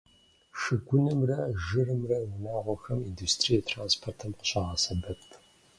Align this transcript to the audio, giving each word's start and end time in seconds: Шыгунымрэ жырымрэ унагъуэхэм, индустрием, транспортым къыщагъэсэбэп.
Шыгунымрэ 0.59 1.39
жырымрэ 1.65 2.17
унагъуэхэм, 2.31 2.99
индустрием, 3.09 3.63
транспортым 3.71 4.31
къыщагъэсэбэп. 4.37 5.21